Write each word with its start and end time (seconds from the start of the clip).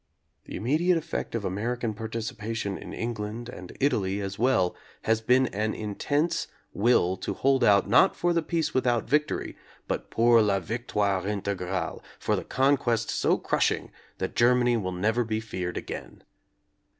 The 0.45 0.55
im 0.57 0.63
mediate 0.63 0.97
effect 0.97 1.35
of 1.35 1.45
American 1.45 1.93
participation 1.93 2.75
in 2.75 2.91
Eng 2.91 3.13
land 3.13 3.49
and 3.49 3.77
Italy 3.79 4.19
as 4.19 4.39
well 4.39 4.75
has 5.03 5.21
been 5.21 5.45
an 5.49 5.75
intense 5.75 6.47
will 6.73 7.15
to 7.17 7.35
hold 7.35 7.63
out 7.63 7.87
not 7.87 8.15
for 8.15 8.33
the 8.33 8.41
"peace 8.41 8.73
without 8.73 9.07
victory" 9.07 9.55
but 9.87 10.09
pour 10.09 10.41
la 10.41 10.59
victoire 10.59 11.27
integrate, 11.27 11.99
for 12.17 12.35
the 12.35 12.43
conquest 12.43 13.11
so 13.11 13.37
crushing 13.37 13.91
that 14.17 14.35
Germany 14.35 14.75
will 14.75 14.91
never 14.91 15.23
be 15.23 15.39
feared 15.39 15.77
again. 15.77 16.23